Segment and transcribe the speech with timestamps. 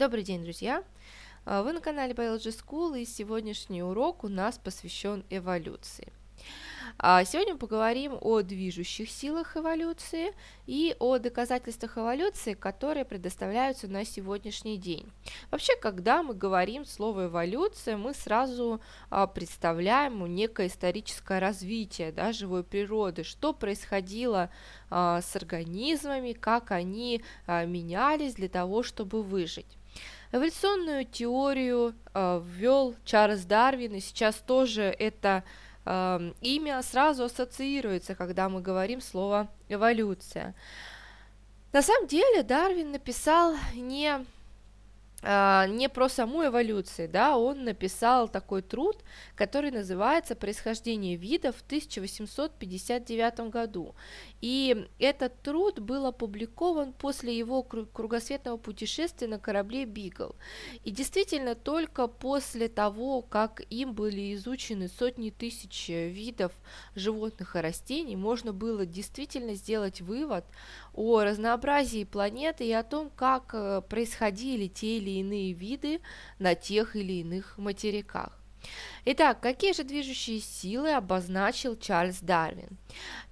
[0.00, 0.82] Добрый день, друзья!
[1.44, 6.10] А, вы на канале Biology School, и сегодняшний урок у нас посвящен эволюции.
[6.96, 10.32] А, сегодня мы поговорим о движущих силах эволюции
[10.66, 15.12] и о доказательствах эволюции, которые предоставляются на сегодняшний день.
[15.50, 18.80] Вообще, когда мы говорим слово эволюция, мы сразу
[19.10, 24.48] а, представляем некое историческое развитие да, живой природы, что происходило
[24.88, 29.76] с организмами, как они менялись для того, чтобы выжить.
[30.32, 35.42] Эволюционную теорию э, ввел Чарльз Дарвин, и сейчас тоже это
[35.84, 40.54] э, имя сразу ассоциируется, когда мы говорим слово эволюция.
[41.72, 44.24] На самом деле Дарвин написал не а,
[45.22, 48.96] не про саму эволюцию, да, он написал такой труд,
[49.34, 53.94] который называется «Происхождение видов» в 1859 году.
[54.40, 60.36] И этот труд был опубликован после его кругосветного путешествия на корабле «Бигл».
[60.84, 66.52] И действительно, только после того, как им были изучены сотни тысяч видов
[66.94, 70.46] животных и растений, можно было действительно сделать вывод
[70.94, 76.00] о разнообразии планеты и о том, как э, происходили те или иные виды
[76.38, 78.40] на тех или иных материках.
[79.04, 82.76] Итак, какие же движущие силы обозначил Чарльз Дарвин?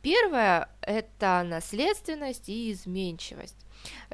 [0.00, 3.65] Первое– это наследственность и изменчивость.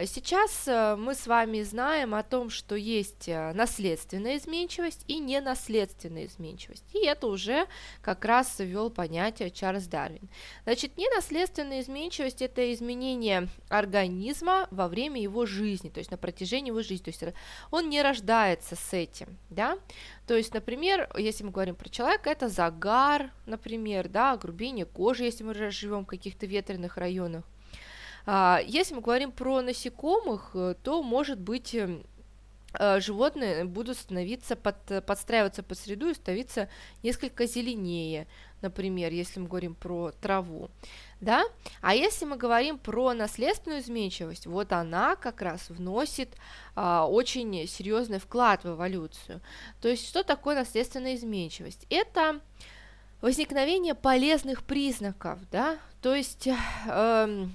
[0.07, 6.27] Сейчас э, мы с вами знаем о том, что есть э, наследственная изменчивость и ненаследственная
[6.27, 6.85] изменчивость.
[6.93, 7.67] И это уже
[8.01, 10.29] как раз ввел понятие Чарльз Дарвин.
[10.65, 16.83] Значит, ненаследственная изменчивость– это изменение организма во время его жизни, то есть на протяжении его
[16.83, 17.05] жизни.
[17.05, 17.25] То есть
[17.71, 19.79] он не рождается с этим, да?
[20.27, 25.45] То есть, например, если мы говорим про человека, это загар, например, да, грубение кожи, если
[25.45, 27.45] мы живем в каких-то ветреных районах,
[28.27, 32.05] если мы говорим про насекомых, э, то может быть эм,
[32.79, 36.69] э, животные будут становиться, под, подстраиваться под среду и становиться
[37.03, 38.27] несколько зеленее,
[38.63, 40.71] например, если мы говорим про траву,
[41.21, 41.45] да,
[41.81, 46.31] а если мы говорим про наследственную изменчивость, вот она как раз вносит
[46.75, 49.41] а, очень серьезный вклад в эволюцию.
[49.81, 51.87] То есть, что такое наследственная изменчивость?
[51.91, 52.41] Это
[53.21, 57.47] возникновение полезных признаков, да, то есть э,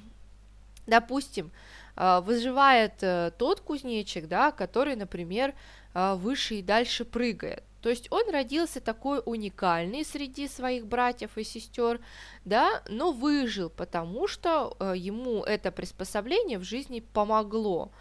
[0.87, 1.51] допустим,
[1.95, 5.53] а, выживает э, тот кузнечик, да, который, например,
[5.93, 7.63] а, выше и дальше прыгает.
[7.81, 11.99] То есть он родился такой уникальный среди своих братьев и сестер,
[12.43, 17.91] да, но выжил, потому что э, ему это приспособление в жизни помогло.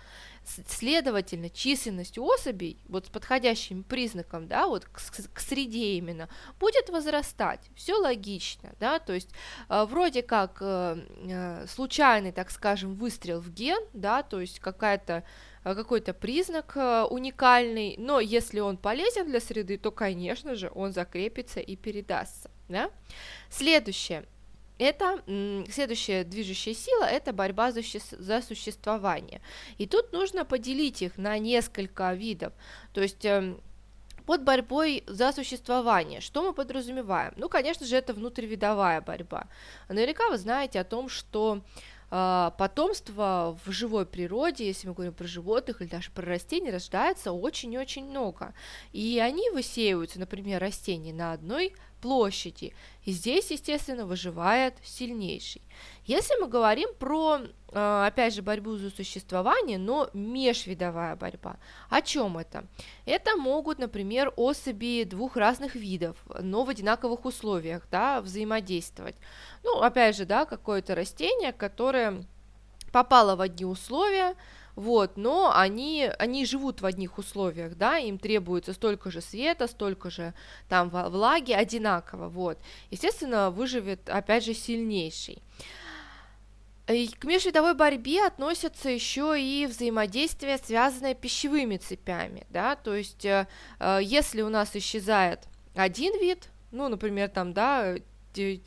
[0.69, 5.01] Следовательно, численность особей, вот с подходящим признаком, да, вот к,
[5.33, 6.29] к среде именно,
[6.61, 7.69] будет возрастать.
[7.75, 9.31] Все логично, да, то есть
[9.69, 10.99] э, вроде как э,
[11.29, 15.25] э, случайный, так скажем, выстрел в ген, да, то есть какая-то
[15.65, 20.93] э, какой-то признак э, уникальный, но если он полезен для среды, то, конечно же, он
[20.93, 22.51] закрепится и передастся.
[22.69, 22.91] Да?
[23.51, 24.25] Следующее–
[24.79, 25.23] это
[25.71, 29.41] следующая движущая сила– это борьба за, за существование.
[29.79, 32.53] И тут нужно поделить их на несколько видов.
[32.93, 33.61] То есть эм,
[34.27, 37.33] под борьбой за существование, что мы подразумеваем?
[37.37, 39.47] Ну, конечно же, это внутривидовая борьба.
[39.89, 41.63] Наверняка вы знаете о том, что
[42.11, 47.33] э, потомство в живой природе, если мы говорим про животных или даже про растения, рождается
[47.33, 48.53] очень-очень много.
[48.93, 51.73] И они высеиваются, например, растения на одной
[52.06, 52.72] площади.
[53.05, 55.61] И здесь, естественно, выживает сильнейший.
[56.05, 57.41] Если мы говорим про,
[57.72, 61.56] э, опять же, борьбу за существование, но межвидовая борьба,
[61.91, 62.65] о чем это?
[63.06, 69.16] Это могут, например, особи двух разных видов, но в одинаковых условиях, да, взаимодействовать.
[69.65, 72.22] Ну, опять же, да, какое-то растение, которое
[72.93, 74.37] попало в одни условия,
[74.77, 80.11] вот, но они, они живут в одних условиях, да, им требуется столько же света, столько
[80.11, 80.35] же
[80.69, 82.59] там влаги, одинаково, вот,
[82.91, 85.43] естественно, выживет, опять же, сильнейший.
[86.89, 93.49] И к межвидовой борьбе относятся еще и взаимодействие, связанное пищевыми цепями, да, то есть э,
[93.81, 97.97] э если у нас исчезает один вид, ну, например, там, да,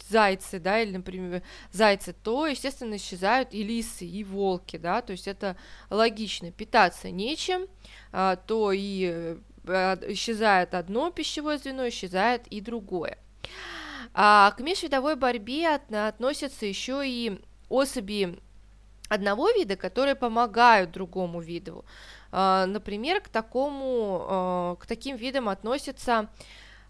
[0.10, 5.28] зайцы, да, или, например, зайцы, то, естественно, исчезают и лисы, и волки, да, то есть
[5.28, 5.56] это
[5.90, 7.68] логично, питаться нечем,
[8.12, 9.38] а, то и
[9.68, 13.18] а, исчезает одно пищевое звено, исчезает и другое.
[14.14, 17.40] А к межвидовой борьбе от, относятся еще и
[17.70, 18.40] особи
[19.10, 21.84] одного вида, которые помогают другому виду.
[22.32, 26.30] А, например, к такому, а, к таким видам относятся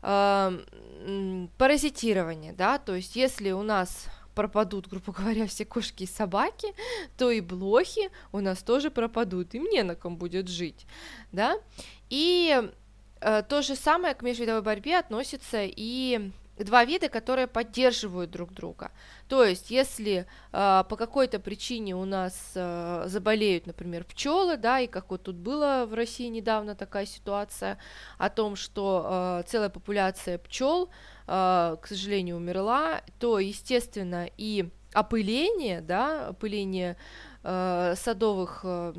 [0.01, 6.74] паразитирование, да, то есть если у нас пропадут, грубо говоря, все кошки и собаки,
[7.18, 10.86] то и блохи у нас тоже пропадут, им не на ком будет жить,
[11.31, 11.57] да,
[12.10, 12.72] и
[13.19, 16.31] э, то же самое к межвидовой борьбе относится и
[16.63, 18.91] два вида, которые поддерживают друг друга.
[19.27, 24.88] То есть, если э, по какой-то причине у нас э, заболеют, например, пчелы, да, и
[24.88, 27.77] как вот тут было в России недавно такая ситуация
[28.17, 30.89] о том, что э, целая популяция пчел,
[31.27, 36.97] э, к сожалению, умерла, то, естественно, и опыление, да, опыление
[37.44, 38.94] э, садовых э,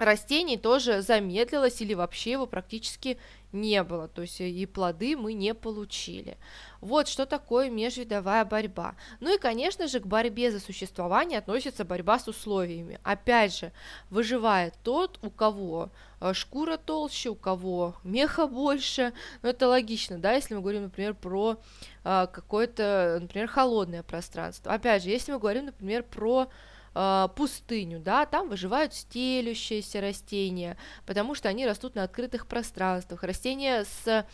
[0.00, 3.18] растений тоже замедлилось или вообще его практически
[3.52, 6.36] не было, то есть и плоды мы не получили.
[6.80, 8.94] Вот что такое межвидовая борьба.
[9.18, 12.98] Ну и, конечно же, к борьбе за существование относится борьба с условиями.
[13.02, 13.72] Опять же,
[14.08, 19.12] выживает тот, у кого э, шкура толще, у кого меха больше.
[19.42, 21.58] Ну, это логично, да, если мы говорим, например, про
[22.04, 24.72] а, какое-то, например, холодное пространство.
[24.72, 26.48] Опять же, если мы говорим, например, про
[26.94, 30.76] э, пустыню, да, там выживают стелющиеся растения,
[31.06, 34.26] потому что они растут на открытых пространствах, растения с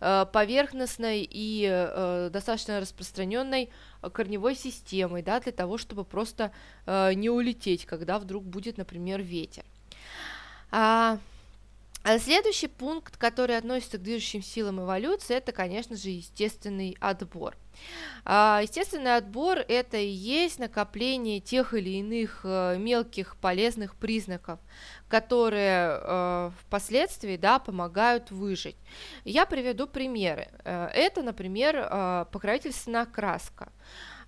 [0.00, 3.70] э, поверхностной и э, достаточно распространенной
[4.12, 6.52] корневой системой, да, для того, чтобы просто
[6.86, 9.62] не улететь, когда вдруг будет, например, ветер.
[10.70, 11.18] А
[12.18, 17.56] следующий пункт, который относится к движущим силам эволюции, это, конечно же, естественный отбор.
[18.24, 24.60] А, естественный отбор– это и есть накопление тех или иных э, мелких полезных признаков,
[25.08, 28.76] которые э, впоследствии да, помогают выжить.
[29.24, 30.48] Я приведу примеры.
[30.64, 33.72] Э, это, например, покровительственная краска.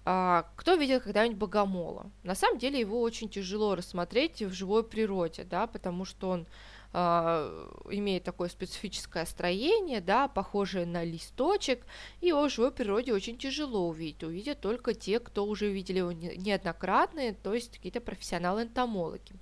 [0.05, 2.11] А, кто видел когда-нибудь богомола?
[2.25, 6.47] На самом деле его очень тяжело рассмотреть в живой природе, да, потому что он
[6.93, 11.87] э, имеет такое специфическое строение, да, похожее на листочек,
[12.21, 14.25] и его в живой природе очень тяжело увидеть.
[14.25, 19.33] Увидят только те, кто уже видели его неоднократно, то есть какие-то профессионалы-энтомологи.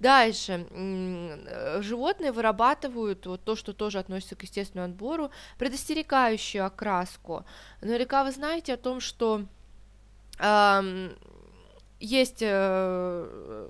[0.00, 0.66] Дальше.
[1.80, 7.44] Животные вырабатывают вот то, что тоже относится к естественному отбору, предостерегающую окраску.
[7.80, 9.44] Наверняка вы знаете о том, что э,
[12.02, 13.68] есть э,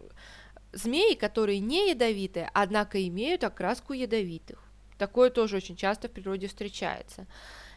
[0.72, 4.58] змеи, которые не ядовитые, однако имеют окраску ядовитых.
[4.98, 7.26] Такое тоже очень часто в природе встречается.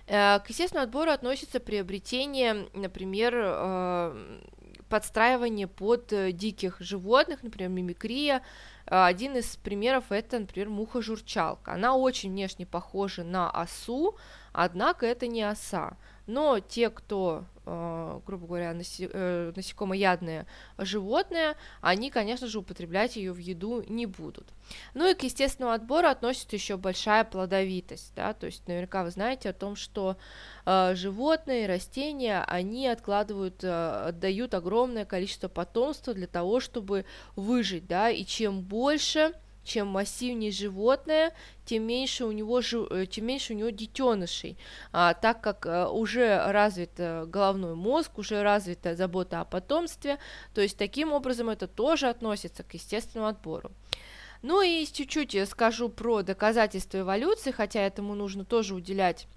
[0.08, 4.42] Э, к естественному отбору относится приобретение, например, э,
[4.88, 8.42] подстраивание под диких животных, например, мимикрия.
[8.86, 11.74] Один из примеров это, например, муха-журчалка.
[11.74, 14.16] Она очень внешне похожа на осу,
[14.56, 15.98] однако это не оса.
[16.28, 20.46] Но те, кто Э, грубо говоря, наси- э, насекомоядные
[20.78, 24.54] животные, они, конечно же, употреблять ее в еду не будут.
[24.94, 29.50] Ну и к естественному отбору относится еще большая плодовитость, да, то есть наверняка вы знаете
[29.50, 30.16] о том, что
[30.66, 37.06] э, животные, растения, они откладывают, э, отдают огромное количество потомства для того, чтобы
[37.36, 39.34] выжить, да, и чем больше
[39.66, 41.34] чем массивнее животное,
[41.66, 44.58] тем меньше у него, э, тем меньше у него детенышей,
[44.94, 50.20] а, так как а, уже развит а, головной мозг, уже развита забота о потомстве,
[50.54, 53.72] то есть таким образом это тоже относится к естественному отбору.
[54.42, 59.28] Ну и чуть-чуть скажу про доказательства эволюции, хотя этому нужно тоже уделять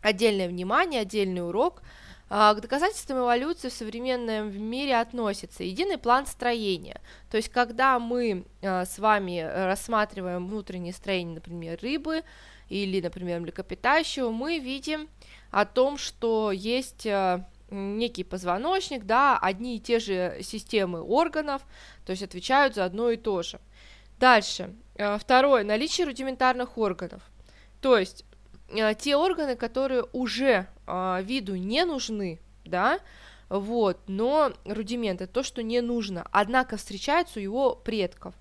[0.00, 1.82] отдельное внимание, отдельный урок–
[2.28, 7.00] к доказательствам эволюции в современном мире относится единый план строения.
[7.30, 12.24] То есть, когда мы а, с вами рассматриваем внутреннее строение, например, рыбы
[12.68, 15.08] или, например, млекопитающего, мы видим
[15.52, 21.62] о том, что есть а, некий позвоночник, да, одни и те же системы органов,
[22.04, 23.60] то есть отвечают за одно и то же.
[24.18, 24.74] Дальше.
[25.20, 25.62] Второе.
[25.62, 27.22] Наличие рудиментарных органов.
[27.80, 28.24] То есть
[28.98, 33.00] те органы, которые уже э, виду не нужны, да,
[33.48, 38.34] вот, но рудимент это то, что не нужно, однако встречается у его предков.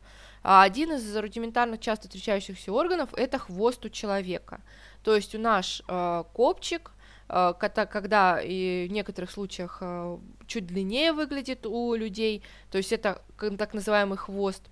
[0.44, 4.62] А один из рудиментарных часто встречающихся органов это хвост у человека,
[5.04, 6.92] то есть у наш э, копчик,
[7.30, 12.92] э, когда, когда и в некоторых случаях э, чуть длиннее выглядит у людей, то есть
[12.92, 13.22] это
[13.58, 14.64] так называемый хвост.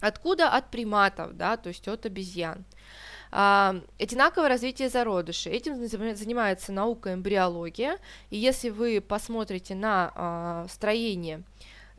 [0.00, 0.48] Откуда?
[0.48, 2.58] От приматов, да, то есть от обезьян.
[2.58, 5.52] А, одинаковое развитие зародышей.
[5.52, 7.98] Этим занимается наука эмбриология.
[8.30, 11.44] И если вы посмотрите на а, строение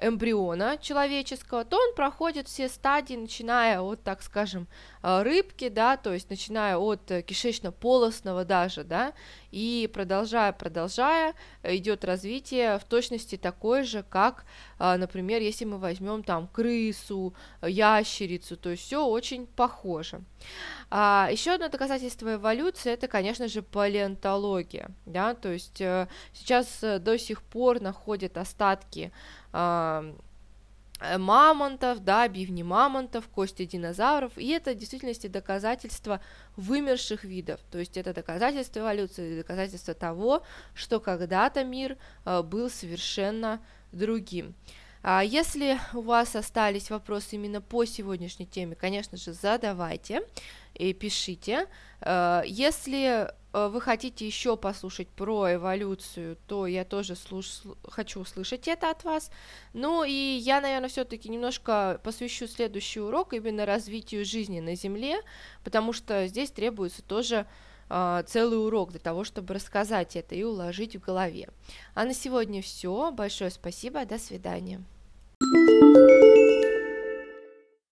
[0.01, 6.13] эмбриона человеческого, то он проходит все стадии, начиная от, так скажем, а, рыбки, да, то
[6.13, 9.13] есть начиная от кишечно-полостного даже, да,
[9.51, 14.46] и продолжая, продолжая, идет развитие в точности такое же, как,
[14.77, 20.22] а, например, если мы возьмем там крысу, ящерицу, то есть все очень похоже.
[20.89, 27.00] А, еще одно доказательство эволюции это, конечно же, палеонтология, да, то есть э, сейчас э,
[27.00, 29.12] до сих пор находят остатки
[29.53, 30.13] а, Э,
[31.17, 36.22] мамонтов, да, бивни мамонтов, кости динозавров, и это в действительности доказательство
[36.55, 40.43] вымерших видов, то есть это доказательство эволюции, доказательство того,
[40.74, 44.53] что когда-то мир э, был совершенно другим.
[45.03, 50.22] А если у вас остались вопросы именно по сегодняшней теме, конечно же, задавайте
[50.75, 51.67] и пишите.
[52.01, 57.62] Э, если Э, вы хотите еще послушать про эволюцию, то я тоже слуш...
[57.88, 59.31] хочу услышать это от вас.
[59.74, 65.20] Ну и я, наверное, все-таки немножко посвящу следующий урок именно развитию жизни на Земле,
[65.63, 67.46] потому что здесь требуется тоже
[68.27, 71.50] целый урок для того, чтобы рассказать это и уложить в голове.
[71.93, 73.12] А на сегодня все.
[73.12, 74.05] Большое спасибо.
[74.05, 74.81] До свидания.